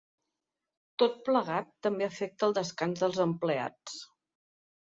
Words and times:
Tot 1.03 1.19
plegat 1.27 1.69
també 1.89 2.07
afecta 2.09 2.49
el 2.49 2.57
descans 2.61 3.05
dels 3.07 3.23
empleats. 3.29 4.03